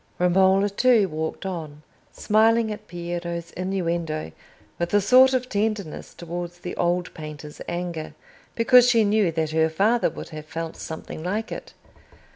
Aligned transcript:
Romola, 0.17 0.67
too, 0.67 1.07
walked 1.07 1.45
on, 1.45 1.83
smiling 2.11 2.71
at 2.71 2.87
Piero's 2.87 3.51
innuendo, 3.51 4.31
with 4.79 4.91
a 4.95 4.99
sort 4.99 5.31
of 5.31 5.47
tenderness 5.47 6.15
towards 6.15 6.57
the 6.57 6.75
old 6.75 7.13
painter's 7.13 7.61
anger, 7.69 8.15
because 8.55 8.89
she 8.89 9.03
knew 9.05 9.31
that 9.31 9.51
her 9.51 9.69
father 9.69 10.09
would 10.09 10.29
have 10.29 10.47
felt 10.47 10.75
something 10.75 11.21
like 11.23 11.51
it. 11.51 11.75